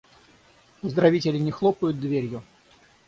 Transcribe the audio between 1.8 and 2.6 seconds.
дверью?